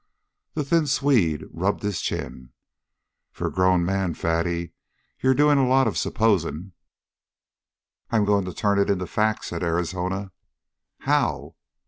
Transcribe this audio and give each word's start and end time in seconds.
The 0.55 0.63
thin 0.63 0.87
Swede 0.87 1.43
rubbed 1.51 1.83
his 1.83 2.01
chin. 2.01 2.53
"For 3.31 3.49
a 3.49 3.51
grown 3.51 3.85
man, 3.85 4.15
Fatty, 4.15 4.73
you're 5.19 5.35
doing 5.35 5.59
a 5.59 5.67
lot 5.67 5.85
of 5.87 5.95
supposing." 5.95 6.71
"I'm 8.09 8.25
going 8.25 8.45
to 8.45 8.53
turn 8.55 8.79
it 8.79 8.89
into 8.89 9.05
fact," 9.05 9.45
said 9.45 9.61
Arizona. 9.61 10.31
"How?" 11.01 11.53